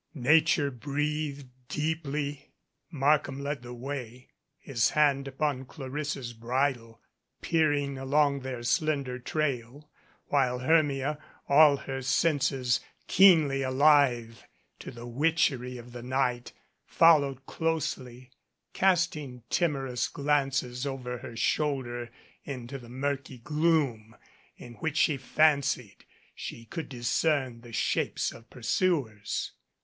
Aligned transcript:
Nature 0.15 0.71
breathed 0.71 1.49
deeply. 1.67 2.53
219 2.89 2.99
Markham 2.99 3.39
led 3.39 3.61
the 3.61 3.71
way, 3.71 4.29
his 4.57 4.89
hand 4.89 5.27
upon 5.27 5.63
Clarissa's 5.63 6.33
bridle, 6.33 6.99
peering 7.43 7.99
along 7.99 8.39
their 8.39 8.63
slender 8.63 9.19
trail, 9.19 9.87
while 10.29 10.57
Hermia, 10.57 11.19
all 11.47 11.77
her 11.77 12.01
senses 12.01 12.79
keenly 13.05 13.61
alive 13.61 14.43
to 14.79 14.89
the 14.89 15.05
witchery 15.05 15.77
of 15.77 15.91
the 15.91 16.01
night, 16.01 16.51
followed 16.87 17.45
closely, 17.45 18.31
casting 18.73 19.43
timorous 19.51 20.07
glances 20.07 20.83
over 20.87 21.19
her 21.19 21.35
shoulder 21.35 22.09
into 22.43 22.79
the 22.79 22.89
murky 22.89 23.37
gloom, 23.37 24.15
in 24.57 24.73
which 24.77 24.97
she 24.97 25.15
fancied 25.17 26.05
she 26.33 26.65
could 26.65 26.89
discern 26.89 27.61
the 27.61 27.71
shapes 27.71 28.31
of 28.31 28.49
pursuers. 28.49 29.51